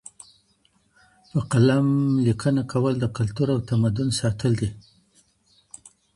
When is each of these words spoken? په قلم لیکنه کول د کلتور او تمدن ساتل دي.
په 1.31 1.39
قلم 1.51 1.87
لیکنه 2.25 2.61
کول 2.71 2.93
د 2.99 3.05
کلتور 3.17 3.47
او 3.53 3.59
تمدن 3.69 4.09
ساتل 4.19 4.51
دي. 4.61 4.69